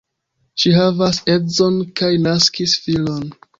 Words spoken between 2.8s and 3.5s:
filon.